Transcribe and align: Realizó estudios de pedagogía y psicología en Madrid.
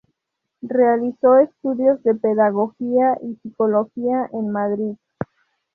Realizó 0.63 1.37
estudios 1.37 2.01
de 2.01 2.15
pedagogía 2.15 3.19
y 3.21 3.35
psicología 3.43 4.27
en 4.33 4.49
Madrid. 4.49 4.95